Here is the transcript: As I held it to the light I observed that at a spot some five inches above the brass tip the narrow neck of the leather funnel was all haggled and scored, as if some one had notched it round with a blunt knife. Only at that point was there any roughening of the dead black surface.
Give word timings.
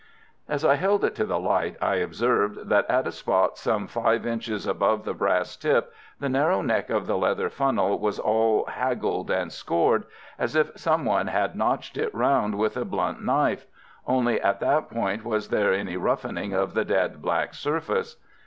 As 0.49 0.65
I 0.65 0.77
held 0.77 1.05
it 1.05 1.13
to 1.13 1.27
the 1.27 1.37
light 1.37 1.77
I 1.79 1.97
observed 1.97 2.69
that 2.69 2.89
at 2.89 3.05
a 3.05 3.11
spot 3.11 3.59
some 3.59 3.85
five 3.85 4.25
inches 4.25 4.65
above 4.65 5.05
the 5.05 5.13
brass 5.13 5.55
tip 5.55 5.93
the 6.19 6.27
narrow 6.27 6.63
neck 6.63 6.89
of 6.89 7.05
the 7.05 7.15
leather 7.15 7.51
funnel 7.51 7.99
was 7.99 8.17
all 8.17 8.65
haggled 8.65 9.29
and 9.29 9.51
scored, 9.53 10.05
as 10.39 10.55
if 10.55 10.71
some 10.75 11.05
one 11.05 11.27
had 11.27 11.55
notched 11.55 11.97
it 11.97 12.11
round 12.15 12.57
with 12.57 12.77
a 12.77 12.83
blunt 12.83 13.23
knife. 13.23 13.67
Only 14.07 14.41
at 14.41 14.59
that 14.61 14.89
point 14.89 15.23
was 15.23 15.49
there 15.49 15.71
any 15.71 15.97
roughening 15.97 16.51
of 16.51 16.73
the 16.73 16.83
dead 16.83 17.21
black 17.21 17.53
surface. 17.53 18.15